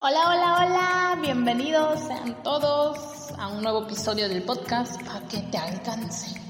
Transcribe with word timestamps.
Hola, 0.00 0.28
hola, 0.28 0.54
hola, 0.60 1.18
bienvenidos 1.20 1.98
sean 2.06 2.40
todos 2.44 3.32
a 3.36 3.48
un 3.48 3.64
nuevo 3.64 3.82
episodio 3.82 4.28
del 4.28 4.44
podcast 4.44 5.02
para 5.02 5.26
que 5.26 5.38
te 5.38 5.58
alcance. 5.58 6.40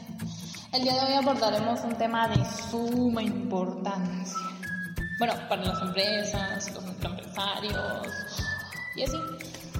El 0.74 0.82
día 0.82 0.92
de 0.92 1.00
hoy 1.00 1.12
abordaremos 1.14 1.80
un 1.80 1.96
tema 1.96 2.28
de 2.28 2.44
suma 2.44 3.22
importancia. 3.22 4.36
Bueno, 5.18 5.32
para 5.48 5.64
las 5.64 5.80
empresas, 5.80 6.74
los 6.74 6.84
empresarios 6.84 8.12
y 8.96 9.04
así. 9.04 9.16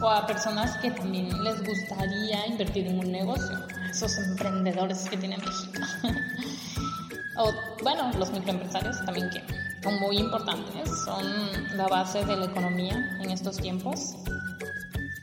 O 0.00 0.08
a 0.08 0.26
personas 0.26 0.78
que 0.78 0.90
también 0.90 1.28
les 1.44 1.62
gustaría 1.62 2.46
invertir 2.46 2.86
en 2.86 3.00
un 3.00 3.12
negocio. 3.12 3.66
Esos 3.90 4.16
emprendedores 4.16 5.06
que 5.10 5.18
tiene 5.18 5.36
México. 5.36 5.86
o 7.36 7.52
bueno, 7.82 8.10
los 8.16 8.30
microempresarios 8.30 9.04
también 9.04 9.28
que 9.28 9.57
son 9.82 10.00
muy 10.00 10.18
importantes, 10.18 10.90
son 11.04 11.76
la 11.76 11.86
base 11.86 12.24
de 12.24 12.36
la 12.36 12.46
economía 12.46 13.18
en 13.20 13.30
estos 13.30 13.56
tiempos, 13.56 14.14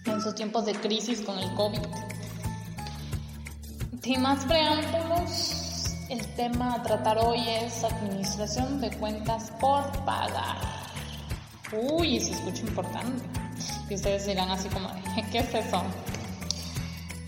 en 0.05 0.17
estos 0.17 0.35
tiempos 0.35 0.65
de 0.65 0.73
crisis 0.73 1.21
con 1.21 1.37
el 1.37 1.53
COVID. 1.55 1.81
Sin 4.01 4.21
más 4.21 4.45
preámbulos, 4.45 5.95
el 6.09 6.25
tema 6.35 6.75
a 6.75 6.83
tratar 6.83 7.17
hoy 7.17 7.39
es 7.47 7.83
administración 7.83 8.79
de 8.79 8.91
cuentas 8.97 9.51
por 9.59 9.91
pagar. 10.05 10.57
Uy, 11.73 12.19
se 12.19 12.33
escucha 12.33 12.61
importante. 12.61 13.23
Y 13.89 13.95
ustedes 13.95 14.27
dirán 14.27 14.51
así 14.51 14.69
como, 14.69 14.89
¿qué 15.31 15.39
es 15.39 15.53
eso? 15.53 15.81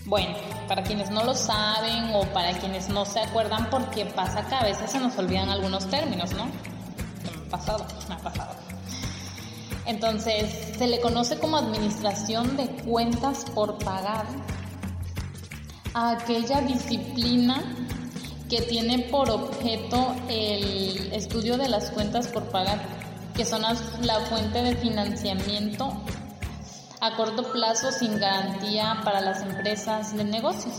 Bueno, 0.06 0.36
para 0.68 0.82
quienes 0.82 1.10
no 1.10 1.24
lo 1.24 1.34
saben 1.34 2.14
o 2.14 2.22
para 2.32 2.52
quienes 2.52 2.88
no 2.88 3.04
se 3.04 3.20
acuerdan, 3.20 3.68
porque 3.68 4.06
pasa 4.06 4.46
que 4.46 4.54
a 4.54 4.62
veces 4.62 4.90
se 4.90 5.00
nos 5.00 5.18
olvidan 5.18 5.50
algunos 5.50 5.90
términos, 5.90 6.32
¿no? 6.32 6.46
Pasado, 7.48 7.86
ha 8.08 8.18
pasado. 8.18 8.54
Entonces, 9.86 10.76
se 10.76 10.86
le 10.86 11.00
conoce 11.00 11.38
como 11.38 11.56
administración 11.56 12.56
de 12.56 12.68
cuentas 12.68 13.46
por 13.54 13.78
pagar 13.78 14.26
a 15.94 16.10
aquella 16.12 16.60
disciplina 16.60 17.62
que 18.48 18.62
tiene 18.62 19.00
por 19.10 19.30
objeto 19.30 20.14
el 20.28 21.12
estudio 21.12 21.56
de 21.56 21.68
las 21.68 21.90
cuentas 21.90 22.28
por 22.28 22.44
pagar, 22.50 22.80
que 23.34 23.44
son 23.44 23.62
la 23.62 24.20
fuente 24.20 24.62
de 24.62 24.76
financiamiento 24.76 25.92
a 27.00 27.16
corto 27.16 27.52
plazo 27.52 27.92
sin 27.92 28.18
garantía 28.18 29.00
para 29.04 29.20
las 29.20 29.42
empresas 29.42 30.16
de 30.16 30.24
negocios. 30.24 30.74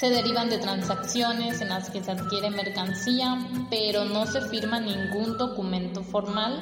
Se 0.00 0.08
derivan 0.08 0.48
de 0.48 0.56
transacciones 0.56 1.60
en 1.60 1.68
las 1.68 1.90
que 1.90 2.02
se 2.02 2.12
adquiere 2.12 2.48
mercancía, 2.48 3.36
pero 3.68 4.06
no 4.06 4.24
se 4.24 4.40
firma 4.40 4.80
ningún 4.80 5.36
documento 5.36 6.02
formal 6.02 6.58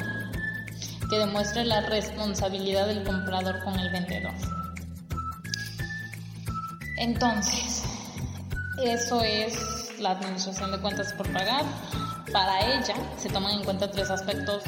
que 1.09 1.19
demuestre 1.21 1.65
la 1.65 1.83
responsabilidad 1.83 2.89
del 2.89 3.05
comprador 3.05 3.63
con 3.63 3.79
el 3.79 3.93
vendedor. 3.93 4.33
Entonces, 6.97 7.85
eso 8.83 9.23
es 9.23 10.01
la 10.01 10.11
administración 10.11 10.73
de 10.73 10.81
cuentas 10.81 11.13
por 11.13 11.33
pagar. 11.33 11.65
Para 12.33 12.75
ella 12.75 12.97
se 13.19 13.29
toman 13.29 13.53
en 13.53 13.65
cuenta 13.65 13.89
tres 13.89 14.11
aspectos 14.11 14.65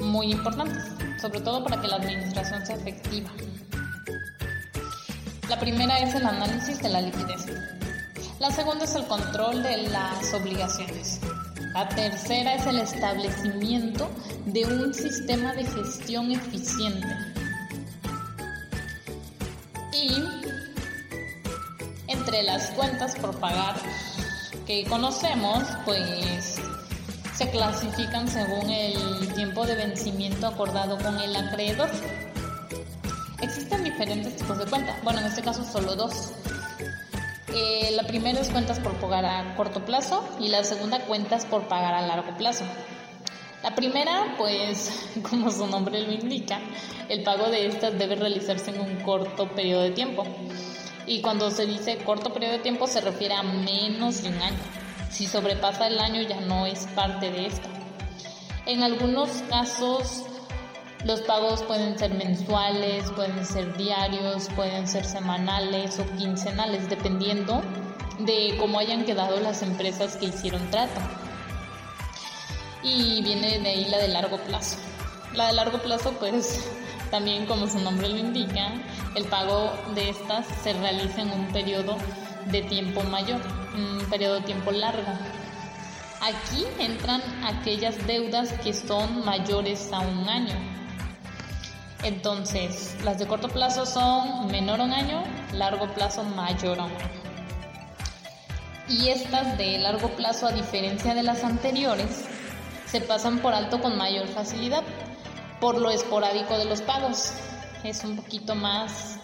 muy 0.00 0.32
importantes, 0.32 0.84
sobre 1.20 1.42
todo 1.42 1.62
para 1.62 1.78
que 1.82 1.88
la 1.88 1.96
administración 1.96 2.64
sea 2.64 2.76
efectiva. 2.76 3.30
La 5.48 5.58
primera 5.58 5.98
es 5.98 6.14
el 6.14 6.26
análisis 6.26 6.78
de 6.82 6.90
la 6.90 7.00
liquidez. 7.00 7.46
La 8.38 8.50
segunda 8.50 8.84
es 8.84 8.94
el 8.94 9.06
control 9.06 9.62
de 9.62 9.88
las 9.88 10.34
obligaciones. 10.34 11.20
La 11.72 11.88
tercera 11.88 12.54
es 12.54 12.66
el 12.66 12.78
establecimiento 12.78 14.10
de 14.44 14.66
un 14.66 14.92
sistema 14.92 15.54
de 15.54 15.64
gestión 15.64 16.32
eficiente. 16.32 17.08
Y 19.92 20.22
entre 22.08 22.42
las 22.42 22.70
cuentas 22.72 23.16
por 23.16 23.34
pagar 23.40 23.76
que 24.66 24.84
conocemos, 24.84 25.64
pues 25.86 26.60
se 27.34 27.50
clasifican 27.50 28.28
según 28.28 28.68
el 28.68 29.32
tiempo 29.34 29.64
de 29.64 29.76
vencimiento 29.76 30.46
acordado 30.46 30.98
con 30.98 31.18
el 31.18 31.34
acreedor. 31.34 31.88
Existen 33.40 33.77
diferentes 33.98 34.36
tipos 34.36 34.56
de 34.56 34.66
cuentas, 34.66 34.96
bueno, 35.02 35.18
en 35.18 35.26
este 35.26 35.42
caso 35.42 35.64
solo 35.64 35.96
dos. 35.96 36.30
Eh, 37.52 37.90
la 37.96 38.04
primera 38.04 38.38
es 38.38 38.48
cuentas 38.48 38.78
por 38.78 38.92
pagar 39.00 39.24
a 39.24 39.56
corto 39.56 39.84
plazo 39.84 40.24
y 40.38 40.48
la 40.48 40.62
segunda 40.62 41.00
cuentas 41.00 41.44
por 41.44 41.66
pagar 41.66 41.94
a 41.94 42.02
largo 42.06 42.36
plazo. 42.36 42.64
La 43.64 43.74
primera, 43.74 44.36
pues 44.38 44.92
como 45.28 45.50
su 45.50 45.66
nombre 45.66 46.00
lo 46.00 46.12
indica, 46.12 46.60
el 47.08 47.24
pago 47.24 47.50
de 47.50 47.66
estas 47.66 47.98
debe 47.98 48.14
realizarse 48.14 48.70
en 48.70 48.80
un 48.80 49.00
corto 49.00 49.48
periodo 49.48 49.82
de 49.82 49.90
tiempo. 49.90 50.24
Y 51.04 51.20
cuando 51.20 51.50
se 51.50 51.66
dice 51.66 51.98
corto 52.04 52.32
periodo 52.32 52.52
de 52.52 52.58
tiempo 52.60 52.86
se 52.86 53.00
refiere 53.00 53.34
a 53.34 53.42
menos 53.42 54.22
de 54.22 54.28
un 54.28 54.40
año. 54.40 54.58
Si 55.10 55.26
sobrepasa 55.26 55.88
el 55.88 55.98
año 55.98 56.22
ya 56.22 56.40
no 56.42 56.66
es 56.66 56.86
parte 56.94 57.32
de 57.32 57.46
esta. 57.46 57.68
En 58.64 58.84
algunos 58.84 59.30
casos 59.50 60.22
los 61.04 61.20
pagos 61.22 61.62
pueden 61.62 61.98
ser 61.98 62.12
mensuales, 62.14 63.10
pueden 63.12 63.44
ser 63.44 63.76
diarios, 63.76 64.48
pueden 64.56 64.86
ser 64.88 65.04
semanales 65.04 65.98
o 66.00 66.06
quincenales, 66.16 66.88
dependiendo 66.88 67.62
de 68.18 68.56
cómo 68.58 68.78
hayan 68.78 69.04
quedado 69.04 69.38
las 69.40 69.62
empresas 69.62 70.16
que 70.16 70.26
hicieron 70.26 70.68
trato. 70.70 71.00
Y 72.82 73.22
viene 73.22 73.58
de 73.60 73.68
ahí 73.68 73.84
la 73.86 73.98
de 73.98 74.08
largo 74.08 74.38
plazo. 74.38 74.76
La 75.34 75.48
de 75.48 75.52
largo 75.52 75.78
plazo, 75.78 76.12
pues 76.18 76.68
también 77.10 77.46
como 77.46 77.68
su 77.68 77.78
nombre 77.78 78.08
lo 78.08 78.18
indica, 78.18 78.72
el 79.14 79.24
pago 79.26 79.72
de 79.94 80.10
estas 80.10 80.46
se 80.62 80.72
realiza 80.72 81.22
en 81.22 81.30
un 81.30 81.46
periodo 81.52 81.96
de 82.46 82.62
tiempo 82.62 83.02
mayor, 83.04 83.40
un 83.74 84.04
periodo 84.10 84.36
de 84.36 84.40
tiempo 84.42 84.72
largo. 84.72 85.12
Aquí 86.20 86.64
entran 86.80 87.22
aquellas 87.44 88.04
deudas 88.06 88.52
que 88.64 88.72
son 88.72 89.24
mayores 89.24 89.92
a 89.92 90.00
un 90.00 90.28
año, 90.28 90.77
entonces, 92.02 92.96
las 93.02 93.18
de 93.18 93.26
corto 93.26 93.48
plazo 93.48 93.84
son 93.84 94.46
menor 94.46 94.80
un 94.80 94.92
año, 94.92 95.24
largo 95.52 95.92
plazo 95.94 96.22
mayor 96.22 96.78
un 96.78 96.84
año. 96.84 97.28
Y 98.88 99.08
estas 99.08 99.58
de 99.58 99.78
largo 99.78 100.08
plazo, 100.10 100.46
a 100.46 100.52
diferencia 100.52 101.14
de 101.14 101.22
las 101.22 101.42
anteriores, 101.44 102.24
se 102.86 103.00
pasan 103.00 103.40
por 103.40 103.52
alto 103.52 103.80
con 103.80 103.98
mayor 103.98 104.28
facilidad 104.28 104.82
por 105.60 105.78
lo 105.78 105.90
esporádico 105.90 106.56
de 106.56 106.64
los 106.64 106.80
pagos. 106.82 107.32
Es 107.82 108.04
un 108.04 108.16
poquito 108.16 108.54
más, 108.54 109.18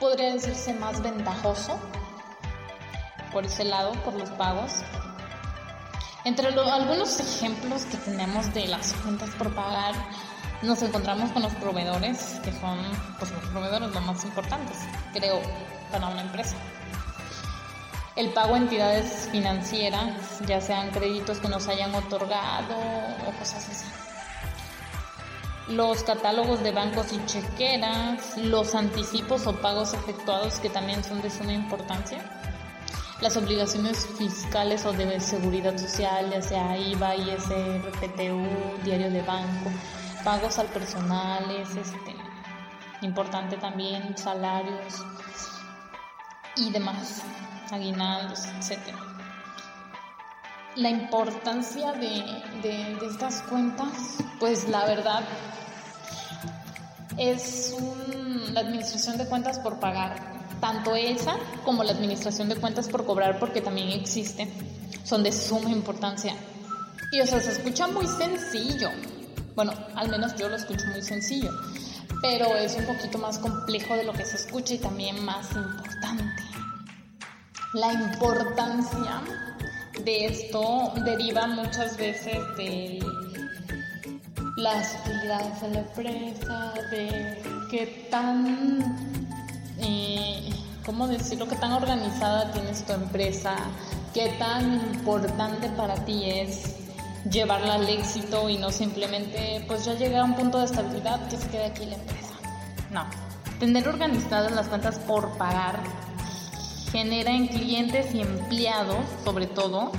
podría 0.00 0.32
decirse 0.32 0.72
más 0.74 1.02
ventajoso 1.02 1.78
por 3.32 3.44
ese 3.44 3.64
lado, 3.64 3.92
por 4.04 4.14
los 4.14 4.30
pagos. 4.30 4.82
Entre 6.24 6.46
algunos 6.48 7.20
ejemplos 7.20 7.84
que 7.84 7.96
tenemos 7.98 8.52
de 8.54 8.66
las 8.68 8.92
cuentas 8.94 9.30
por 9.30 9.54
pagar, 9.54 9.94
nos 10.62 10.80
encontramos 10.82 11.30
con 11.32 11.42
los 11.42 11.52
proveedores, 11.54 12.40
que 12.44 12.52
son 12.52 12.78
pues, 13.18 13.30
los 13.32 13.44
proveedores 13.46 13.90
los 13.92 14.04
más 14.04 14.24
importantes, 14.24 14.78
creo, 15.12 15.40
para 15.90 16.08
una 16.08 16.22
empresa. 16.22 16.56
El 18.14 18.30
pago 18.30 18.54
a 18.54 18.58
entidades 18.58 19.28
financieras, 19.32 20.40
ya 20.46 20.60
sean 20.60 20.90
créditos 20.90 21.38
que 21.38 21.48
nos 21.48 21.66
hayan 21.68 21.94
otorgado 21.94 22.76
o 23.26 23.38
cosas 23.38 23.68
así. 23.68 23.86
Los 25.68 26.02
catálogos 26.02 26.62
de 26.62 26.72
bancos 26.72 27.12
y 27.12 27.24
chequeras, 27.24 28.36
los 28.36 28.74
anticipos 28.74 29.46
o 29.46 29.56
pagos 29.56 29.94
efectuados 29.94 30.58
que 30.58 30.68
también 30.68 31.02
son 31.02 31.22
de 31.22 31.30
suma 31.30 31.52
importancia. 31.52 32.18
Las 33.20 33.36
obligaciones 33.36 34.06
fiscales 34.18 34.84
o 34.84 34.92
de 34.92 35.18
seguridad 35.20 35.78
social, 35.78 36.30
ya 36.30 36.42
sea 36.42 36.76
IVA, 36.76 37.16
ISR, 37.16 37.92
PTU, 38.00 38.82
diario 38.84 39.10
de 39.10 39.22
banco, 39.22 39.70
pagos 40.24 40.58
al 40.58 40.66
personal 40.68 41.50
es 41.50 41.74
este, 41.76 42.14
importante 43.02 43.56
también, 43.56 44.16
salarios 44.16 45.04
y 46.56 46.70
demás, 46.70 47.22
aguinaldos, 47.70 48.46
etc. 48.46 48.78
La 50.76 50.90
importancia 50.90 51.92
de, 51.92 52.24
de, 52.62 53.06
estas 53.06 53.42
cuentas, 53.42 54.18
pues 54.38 54.68
la 54.68 54.86
verdad 54.86 55.22
es 57.18 57.76
la 58.52 58.60
administración 58.60 59.18
de 59.18 59.26
cuentas 59.26 59.58
por 59.58 59.78
pagar, 59.78 60.16
tanto 60.60 60.94
esa 60.94 61.36
como 61.64 61.84
la 61.84 61.92
administración 61.92 62.48
de 62.48 62.56
cuentas 62.56 62.88
por 62.88 63.04
cobrar, 63.04 63.38
porque 63.38 63.60
también 63.60 63.90
existe, 63.90 64.48
son 65.04 65.22
de 65.22 65.32
suma 65.32 65.70
importancia. 65.70 66.34
Y 67.10 67.20
o 67.20 67.26
sea, 67.26 67.40
se 67.40 67.50
escucha 67.50 67.88
muy 67.88 68.06
sencillo, 68.06 68.88
bueno, 69.54 69.72
al 69.94 70.08
menos 70.08 70.34
yo 70.36 70.48
lo 70.48 70.56
escucho 70.56 70.86
muy 70.86 71.02
sencillo, 71.02 71.50
pero 72.20 72.56
es 72.56 72.76
un 72.76 72.86
poquito 72.86 73.18
más 73.18 73.38
complejo 73.38 73.94
de 73.96 74.04
lo 74.04 74.12
que 74.12 74.24
se 74.24 74.36
escucha 74.36 74.74
y 74.74 74.78
también 74.78 75.24
más 75.24 75.50
importante. 75.52 76.42
La 77.74 77.92
importancia 77.92 79.22
de 80.04 80.26
esto 80.26 80.92
deriva 81.04 81.46
muchas 81.46 81.96
veces 81.96 82.38
de 82.56 83.04
las 84.56 84.96
utilidades 85.00 85.60
de 85.62 85.70
la 85.70 85.78
empresa, 85.80 86.74
de 86.90 87.42
qué 87.70 88.08
tan, 88.10 88.96
eh, 89.78 90.50
¿cómo 90.84 91.08
decirlo?, 91.08 91.48
qué 91.48 91.56
tan 91.56 91.72
organizada 91.72 92.52
tienes 92.52 92.84
tu 92.84 92.92
empresa, 92.92 93.56
qué 94.12 94.34
tan 94.38 94.74
importante 94.94 95.68
para 95.70 95.94
ti 96.04 96.28
es 96.28 96.81
llevarla 97.30 97.74
al 97.74 97.88
éxito 97.88 98.48
y 98.48 98.58
no 98.58 98.70
simplemente, 98.70 99.64
pues 99.66 99.84
ya 99.84 99.94
llegué 99.94 100.18
a 100.18 100.24
un 100.24 100.34
punto 100.34 100.58
de 100.58 100.64
estabilidad 100.64 101.28
que 101.28 101.36
se 101.36 101.48
quede 101.48 101.66
aquí 101.66 101.86
la 101.86 101.94
empresa. 101.94 102.34
No, 102.90 103.06
tener 103.58 103.88
organizadas 103.88 104.52
las 104.52 104.68
cuentas 104.68 104.98
por 104.98 105.36
pagar 105.38 105.80
genera 106.92 107.30
en 107.30 107.48
clientes 107.48 108.14
y 108.14 108.20
empleados, 108.20 109.04
sobre 109.24 109.46
todo, 109.46 109.90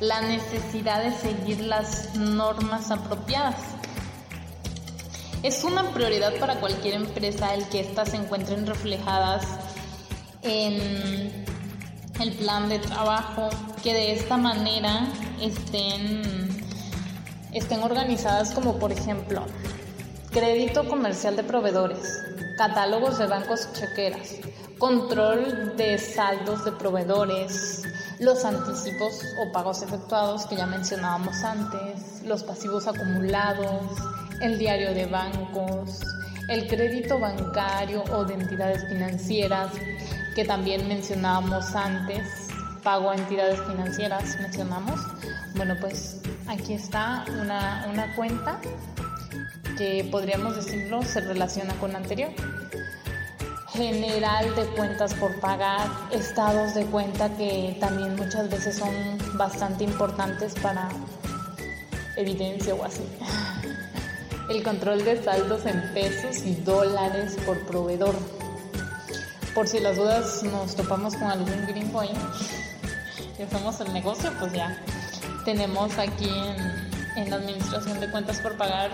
la 0.00 0.20
necesidad 0.20 1.02
de 1.02 1.12
seguir 1.12 1.60
las 1.60 2.14
normas 2.14 2.90
apropiadas. 2.90 3.56
Es 5.42 5.64
una 5.64 5.90
prioridad 5.92 6.34
para 6.38 6.60
cualquier 6.60 6.94
empresa 6.94 7.54
el 7.54 7.66
que 7.68 7.80
éstas 7.80 8.10
se 8.10 8.16
encuentren 8.16 8.66
reflejadas 8.66 9.44
en 10.42 11.44
el 12.20 12.32
plan 12.34 12.68
de 12.68 12.78
trabajo, 12.78 13.48
que 13.82 13.94
de 13.94 14.12
esta 14.12 14.36
manera 14.36 15.08
estén, 15.40 16.61
estén 17.52 17.82
organizadas 17.82 18.52
como 18.52 18.78
por 18.78 18.92
ejemplo 18.92 19.44
crédito 20.30 20.88
comercial 20.88 21.36
de 21.36 21.44
proveedores, 21.44 22.24
catálogos 22.56 23.18
de 23.18 23.26
bancos 23.26 23.68
y 23.70 23.78
chequeras, 23.78 24.36
control 24.78 25.76
de 25.76 25.98
saldos 25.98 26.64
de 26.64 26.72
proveedores, 26.72 27.82
los 28.18 28.44
anticipos 28.46 29.20
o 29.38 29.52
pagos 29.52 29.82
efectuados 29.82 30.46
que 30.46 30.56
ya 30.56 30.66
mencionábamos 30.66 31.44
antes, 31.44 32.22
los 32.24 32.42
pasivos 32.42 32.86
acumulados, 32.86 33.84
el 34.40 34.58
diario 34.58 34.94
de 34.94 35.04
bancos, 35.04 36.00
el 36.48 36.66
crédito 36.66 37.18
bancario 37.18 38.02
o 38.12 38.24
de 38.24 38.34
entidades 38.34 38.88
financieras 38.88 39.70
que 40.34 40.46
también 40.46 40.88
mencionábamos 40.88 41.74
antes, 41.74 42.48
pago 42.82 43.10
a 43.10 43.16
entidades 43.16 43.60
financieras 43.68 44.36
mencionamos. 44.40 44.98
Bueno, 45.54 45.76
pues 45.80 46.20
aquí 46.46 46.74
está 46.74 47.24
una, 47.40 47.86
una 47.90 48.14
cuenta 48.14 48.58
que 49.76 50.08
podríamos 50.10 50.56
decirlo 50.56 51.02
se 51.02 51.20
relaciona 51.20 51.74
con 51.74 51.92
la 51.92 51.98
anterior. 51.98 52.30
General 53.72 54.54
de 54.54 54.66
cuentas 54.76 55.14
por 55.14 55.38
pagar, 55.40 55.88
estados 56.10 56.74
de 56.74 56.84
cuenta 56.86 57.34
que 57.36 57.76
también 57.80 58.16
muchas 58.16 58.50
veces 58.50 58.76
son 58.76 58.92
bastante 59.34 59.84
importantes 59.84 60.54
para 60.60 60.88
evidencia 62.16 62.74
o 62.74 62.84
así. 62.84 63.02
El 64.50 64.62
control 64.62 65.04
de 65.04 65.22
saldos 65.22 65.64
en 65.66 65.80
pesos 65.94 66.44
y 66.44 66.54
dólares 66.56 67.36
por 67.46 67.58
proveedor. 67.66 68.14
Por 69.54 69.68
si 69.68 69.80
las 69.80 69.96
dudas 69.96 70.42
nos 70.42 70.74
topamos 70.76 71.14
con 71.14 71.30
algún 71.30 71.66
gringo 71.66 72.00
ahí 72.00 72.12
que 73.36 73.44
hacemos 73.44 73.80
el 73.80 73.92
negocio, 73.92 74.30
pues 74.38 74.52
ya 74.52 74.78
tenemos 75.44 75.98
aquí 75.98 76.30
en, 77.16 77.30
la 77.30 77.36
administración 77.36 78.00
de 78.00 78.10
cuentas 78.10 78.40
por 78.40 78.56
pagar 78.56 78.90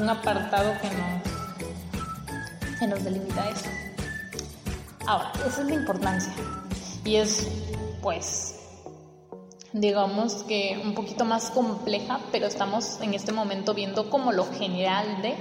un 0.00 0.08
apartado 0.08 0.72
que 0.80 0.88
nos, 0.90 2.78
que 2.78 2.86
nos 2.86 3.04
delimita 3.04 3.48
eso. 3.50 3.68
Ahora, 5.06 5.32
esa 5.46 5.62
es 5.62 5.68
la 5.68 5.74
importancia. 5.74 6.32
Y 7.04 7.16
es, 7.16 7.46
pues, 8.02 8.56
digamos 9.72 10.44
que 10.44 10.80
un 10.82 10.94
poquito 10.94 11.24
más 11.24 11.50
compleja, 11.50 12.20
pero 12.32 12.46
estamos 12.46 13.00
en 13.00 13.14
este 13.14 13.32
momento 13.32 13.74
viendo 13.74 14.10
como 14.10 14.32
lo 14.32 14.46
general 14.52 15.22
de... 15.22 15.34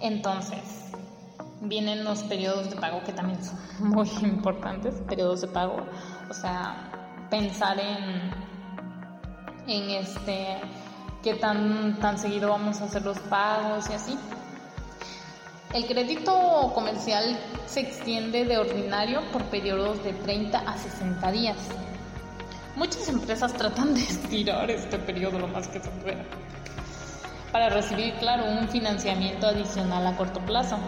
Entonces, 0.00 0.80
vienen 1.60 2.04
los 2.04 2.22
periodos 2.22 2.70
de 2.70 2.76
pago 2.76 3.02
que 3.04 3.12
también 3.12 3.42
son 3.42 3.58
muy 3.90 4.08
importantes, 4.22 4.94
periodos 5.08 5.40
de 5.42 5.48
pago, 5.48 5.76
o 6.28 6.34
sea, 6.34 7.26
pensar 7.30 7.78
en, 7.78 8.30
en 9.66 9.90
este 9.90 10.58
qué 11.22 11.34
tan, 11.34 11.98
tan 12.00 12.18
seguido 12.18 12.50
vamos 12.50 12.80
a 12.80 12.84
hacer 12.84 13.02
los 13.02 13.18
pagos 13.18 13.88
y 13.90 13.92
así. 13.94 14.18
El 15.72 15.86
crédito 15.86 16.72
comercial 16.74 17.38
se 17.66 17.80
extiende 17.80 18.44
de 18.44 18.58
ordinario 18.58 19.22
por 19.30 19.44
periodos 19.44 20.02
de 20.02 20.12
30 20.12 20.58
a 20.58 20.76
60 20.76 21.32
días. 21.32 21.56
Muchas 22.76 23.08
empresas 23.08 23.52
tratan 23.52 23.94
de 23.94 24.00
estirar 24.00 24.70
este 24.70 24.98
periodo 24.98 25.38
lo 25.38 25.48
más 25.48 25.68
que 25.68 25.80
se 25.80 25.90
pueda 25.90 26.24
para 27.52 27.68
recibir, 27.68 28.14
claro, 28.14 28.44
un 28.44 28.68
financiamiento 28.68 29.46
adicional 29.46 30.06
a 30.06 30.16
corto 30.16 30.40
plazo. 30.40 30.78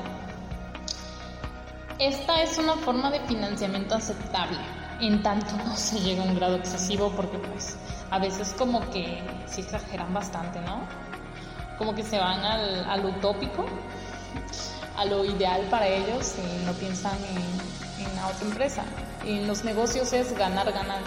Esta 1.99 2.43
es 2.43 2.59
una 2.59 2.75
forma 2.77 3.11
de 3.11 3.21
financiamiento 3.21 3.95
aceptable, 3.95 4.59
en 5.01 5.23
tanto 5.23 5.57
no 5.57 5.77
se 5.77 6.01
llega 6.01 6.23
a 6.23 6.27
un 6.27 6.35
grado 6.35 6.57
excesivo 6.57 7.13
porque 7.15 7.39
pues 7.39 7.77
a 8.13 8.19
veces 8.19 8.55
como 8.59 8.81
que 8.91 9.23
sí 9.47 9.63
exageran 9.63 10.13
bastante, 10.13 10.61
¿no? 10.61 10.83
Como 11.79 11.95
que 11.95 12.03
se 12.05 12.19
van 12.19 12.45
al, 12.45 13.07
utópico, 13.07 13.65
a 14.99 15.07
lo 15.07 15.25
ideal 15.25 15.63
para 15.71 15.87
ellos 15.87 16.35
y 16.37 16.67
no 16.67 16.75
piensan 16.75 17.17
en, 17.25 18.15
la 18.15 18.27
otra 18.29 18.47
empresa. 18.47 18.85
Y 19.25 19.39
en 19.39 19.47
los 19.47 19.65
negocios 19.65 20.13
es 20.13 20.37
ganar, 20.37 20.71
ganar. 20.73 21.01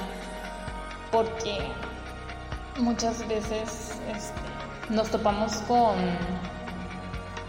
Porque 1.11 1.71
muchas 2.79 3.19
veces 3.27 3.99
este, 4.11 4.41
nos 4.89 5.09
topamos 5.11 5.53
con, 5.67 5.95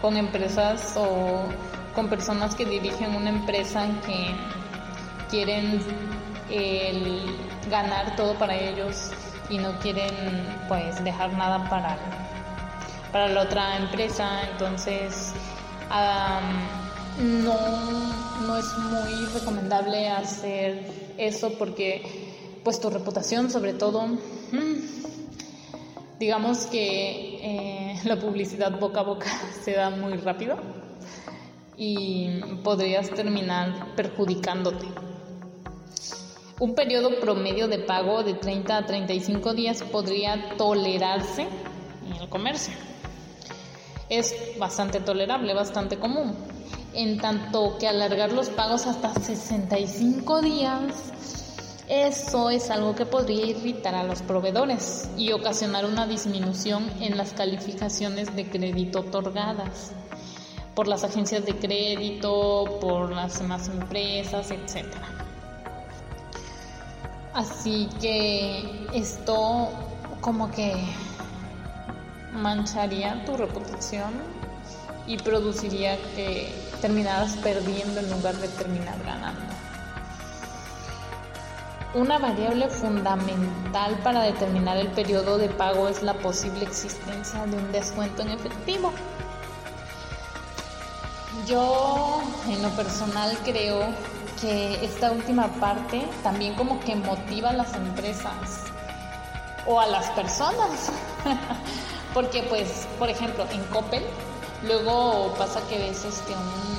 con 0.03 0.17
empresas 0.17 0.93
o 0.95 1.45
con 1.95 2.07
personas 2.09 2.53
que 2.53 2.63
dirigen 2.63 3.15
una 3.15 3.31
empresa 3.31 3.87
que 4.05 4.35
quieren 5.31 5.81
ganar 7.69 8.15
todo 8.15 8.35
para 8.35 8.55
ellos 8.55 9.11
y 9.49 9.57
no 9.57 9.77
quieren 9.79 10.13
pues 10.67 11.03
dejar 11.03 11.33
nada 11.33 11.69
para, 11.69 11.97
para 13.11 13.27
la 13.29 13.41
otra 13.41 13.77
empresa, 13.77 14.41
entonces 14.51 15.33
no, 17.19 17.57
no 18.45 18.57
es 18.57 18.77
muy 18.77 19.25
recomendable 19.33 20.09
hacer 20.09 20.85
eso 21.17 21.53
porque 21.57 22.61
pues 22.63 22.79
tu 22.79 22.89
reputación 22.89 23.49
sobre 23.49 23.73
todo, 23.73 24.07
mm, 24.07 24.75
digamos 26.19 26.65
que 26.67 27.39
eh, 27.41 27.99
la 28.03 28.19
publicidad 28.19 28.77
boca 28.79 29.01
a 29.01 29.03
boca 29.03 29.29
se 29.63 29.73
da 29.73 29.89
muy 29.89 30.17
rápido 30.17 30.57
y 31.77 32.41
podrías 32.63 33.09
terminar 33.11 33.95
perjudicándote. 33.95 35.06
Un 36.59 36.73
periodo 36.73 37.19
promedio 37.19 37.67
de 37.67 37.77
pago 37.77 38.23
de 38.23 38.33
30 38.33 38.77
a 38.77 38.85
35 38.87 39.53
días 39.53 39.83
podría 39.83 40.55
tolerarse 40.57 41.47
en 42.03 42.13
el 42.19 42.27
comercio. 42.29 42.73
Es 44.09 44.33
bastante 44.57 44.99
tolerable, 44.99 45.53
bastante 45.53 45.99
común. 45.99 46.35
En 46.95 47.19
tanto 47.19 47.77
que 47.77 47.87
alargar 47.87 48.31
los 48.31 48.49
pagos 48.49 48.87
hasta 48.87 49.13
65 49.13 50.41
días, 50.41 51.13
eso 51.87 52.49
es 52.49 52.71
algo 52.71 52.95
que 52.95 53.05
podría 53.05 53.45
irritar 53.45 53.93
a 53.93 54.03
los 54.03 54.23
proveedores 54.23 55.11
y 55.15 55.33
ocasionar 55.33 55.85
una 55.85 56.07
disminución 56.07 56.89
en 56.99 57.17
las 57.17 57.33
calificaciones 57.33 58.35
de 58.35 58.49
crédito 58.49 59.01
otorgadas 59.01 59.91
por 60.73 60.87
las 60.87 61.03
agencias 61.03 61.45
de 61.45 61.55
crédito, 61.55 62.79
por 62.81 63.11
las 63.11 63.37
demás 63.39 63.67
empresas, 63.67 64.49
etcétera. 64.49 65.16
Así 67.37 67.87
que 68.01 68.87
esto 68.93 69.69
como 70.21 70.49
que 70.49 70.73
mancharía 72.33 73.23
tu 73.25 73.37
reputación 73.37 74.11
y 75.05 75.17
produciría 75.17 75.97
que 76.15 76.51
terminaras 76.81 77.35
perdiendo 77.37 77.99
en 77.99 78.09
lugar 78.09 78.35
de 78.37 78.47
terminar 78.47 78.97
ganando. 79.05 79.53
Una 81.93 82.17
variable 82.17 82.69
fundamental 82.69 83.99
para 84.03 84.21
determinar 84.21 84.77
el 84.77 84.87
periodo 84.87 85.37
de 85.37 85.49
pago 85.49 85.87
es 85.89 86.01
la 86.01 86.15
posible 86.15 86.63
existencia 86.63 87.45
de 87.45 87.55
un 87.55 87.71
descuento 87.71 88.23
en 88.23 88.29
efectivo. 88.29 88.91
Yo 91.45 92.19
en 92.49 92.63
lo 92.63 92.69
personal 92.69 93.37
creo 93.45 93.93
que 94.39 94.85
esta 94.85 95.11
última 95.11 95.47
parte 95.59 96.07
también 96.23 96.53
como 96.55 96.79
que 96.79 96.95
motiva 96.95 97.49
a 97.49 97.53
las 97.53 97.73
empresas 97.73 98.63
o 99.65 99.77
a 99.79 99.87
las 99.87 100.09
personas. 100.11 100.91
Porque 102.13 102.43
pues, 102.43 102.87
por 102.97 103.09
ejemplo, 103.09 103.45
en 103.51 103.61
Coppel, 103.65 104.03
luego 104.65 105.33
pasa 105.37 105.59
que 105.69 105.77
ves 105.77 106.05
este 106.05 106.33
un, 106.33 106.77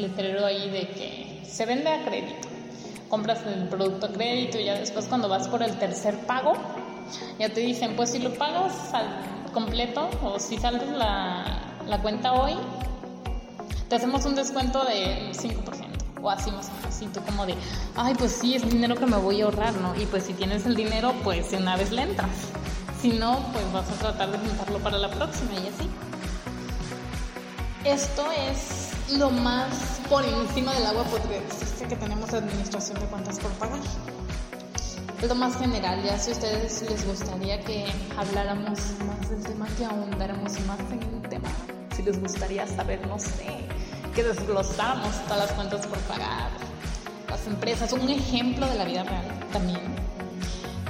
letrero 0.00 0.44
ahí 0.46 0.70
de 0.70 0.88
que 0.88 1.42
se 1.44 1.66
vende 1.66 1.90
a 1.90 2.04
crédito. 2.04 2.48
Compras 3.08 3.44
el 3.44 3.66
producto 3.68 4.06
a 4.06 4.10
crédito 4.10 4.58
y 4.58 4.66
ya 4.66 4.78
después 4.78 5.06
cuando 5.06 5.28
vas 5.28 5.48
por 5.48 5.62
el 5.62 5.76
tercer 5.78 6.16
pago, 6.26 6.52
Ya 7.40 7.48
te 7.48 7.60
dicen, 7.60 7.96
pues 7.96 8.10
si 8.10 8.20
lo 8.20 8.32
pagas 8.34 8.94
al 8.94 9.50
completo 9.52 10.08
o 10.22 10.38
si 10.38 10.58
saltas 10.58 10.90
la, 10.90 11.44
la 11.88 12.00
cuenta 12.00 12.34
hoy, 12.34 12.54
te 13.90 13.96
hacemos 13.96 14.24
un 14.24 14.36
descuento 14.36 14.84
de 14.84 15.32
5% 15.32 16.22
o 16.22 16.30
así 16.30 16.52
más 16.52 16.68
o 16.68 16.72
menos. 16.74 17.02
Y 17.02 17.06
como 17.20 17.44
de, 17.44 17.56
ay, 17.96 18.14
pues 18.14 18.30
sí, 18.30 18.54
es 18.54 18.62
dinero 18.62 18.94
que 18.94 19.04
me 19.04 19.16
voy 19.16 19.40
a 19.40 19.46
ahorrar, 19.46 19.74
¿no? 19.74 20.00
Y 20.00 20.06
pues 20.06 20.24
si 20.24 20.32
tienes 20.32 20.64
el 20.64 20.76
dinero, 20.76 21.12
pues 21.24 21.52
una 21.52 21.76
vez 21.76 21.90
le 21.90 22.02
entras. 22.02 22.30
Si 23.02 23.10
no, 23.10 23.40
pues 23.52 23.72
vas 23.72 23.90
a 23.90 23.94
tratar 23.94 24.30
de 24.30 24.38
juntarlo 24.38 24.78
para 24.78 24.96
la 24.96 25.10
próxima 25.10 25.54
y 25.54 25.68
así. 25.68 25.90
Esto 27.84 28.30
es 28.30 28.90
lo 29.18 29.30
más 29.30 30.00
por 30.08 30.24
encima 30.24 30.72
del 30.74 30.86
agua 30.86 31.02
podría 31.04 31.40
decirse 31.40 31.88
que 31.88 31.96
tenemos 31.96 32.32
administración 32.32 33.00
de 33.00 33.06
cuentas 33.06 33.40
por 33.40 33.50
pagar. 33.52 33.80
Lo 35.26 35.34
más 35.34 35.58
general, 35.58 36.00
ya 36.04 36.16
si 36.16 36.30
a 36.30 36.34
ustedes 36.34 36.82
les 36.88 37.06
gustaría 37.06 37.60
que 37.62 37.86
habláramos 38.16 38.78
más 39.04 39.30
del 39.30 39.42
tema, 39.42 39.66
que 39.76 39.84
ahondáramos 39.84 40.52
más 40.60 40.80
en 40.92 41.02
el 41.02 41.28
tema, 41.28 41.48
si 41.96 42.02
les 42.02 42.20
gustaría 42.20 42.66
saber, 42.66 43.06
no 43.06 43.18
sé, 43.18 43.66
que 44.14 44.22
desglosáramos 44.22 45.14
todas 45.24 45.38
las 45.38 45.52
cuentas 45.52 45.86
por 45.86 45.98
pagar, 46.00 46.50
las 47.28 47.46
empresas, 47.46 47.92
un 47.92 48.08
ejemplo 48.08 48.66
de 48.66 48.74
la 48.76 48.84
vida 48.84 49.04
real 49.04 49.24
también. 49.52 49.80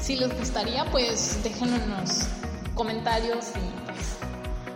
Si 0.00 0.16
les 0.16 0.36
gustaría, 0.38 0.84
pues 0.86 1.42
déjenlo 1.42 1.76
en 1.76 1.90
los 1.90 2.26
comentarios 2.74 3.48
y 3.50 3.84
pues 3.84 4.16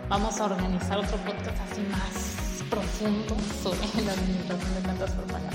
vamos 0.09 0.39
a 0.39 0.45
organizar 0.45 0.99
otro 0.99 1.17
podcast 1.17 1.57
así 1.71 1.81
más 1.81 2.63
profundo 2.69 3.35
sobre 3.63 4.05
la 4.05 4.13
administración 4.13 4.75
de 4.75 4.81
cuentas 4.81 5.11
por 5.11 5.25
pagar 5.25 5.53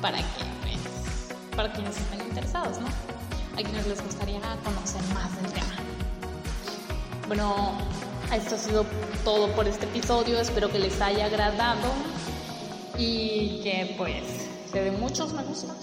para 0.00 0.18
que 0.18 0.44
pues, 0.62 1.56
para 1.56 1.72
quienes 1.72 1.96
estén 1.96 2.20
interesados, 2.20 2.80
¿no? 2.80 2.88
A 2.88 3.56
quienes 3.56 3.86
les 3.86 4.02
gustaría 4.02 4.40
conocer 4.64 5.02
más 5.14 5.42
del 5.42 5.52
tema. 5.52 5.76
Bueno, 7.28 7.78
esto 8.36 8.54
ha 8.54 8.58
sido 8.58 8.86
todo 9.24 9.48
por 9.54 9.68
este 9.68 9.86
episodio. 9.86 10.40
Espero 10.40 10.70
que 10.70 10.78
les 10.78 11.00
haya 11.00 11.26
agradado 11.26 11.92
y 12.96 13.60
que 13.62 13.94
pues 13.96 14.24
se 14.70 14.82
den 14.82 15.00
muchos 15.00 15.32
me 15.32 15.42
gusta 15.42 15.74